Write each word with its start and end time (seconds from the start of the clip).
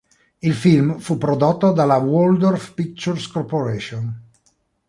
Il 0.39 0.55
film 0.55 0.97
fu 0.97 1.19
prodotto 1.19 1.71
dalla 1.71 1.97
Waldorf 1.97 2.73
Pictures 2.73 3.27
Corporation. 3.27 4.29